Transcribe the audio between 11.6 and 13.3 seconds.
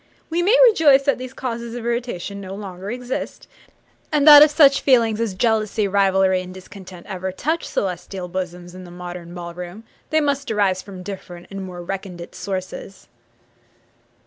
more recondite sources.